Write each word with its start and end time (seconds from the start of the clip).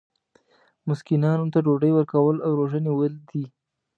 مسکینانو 0.87 1.45
ته 1.53 1.59
ډوډۍ 1.65 1.91
ورکول 1.93 2.35
او 2.45 2.51
روژه 2.59 2.79
نیول 2.85 3.13
دي. 3.29 3.43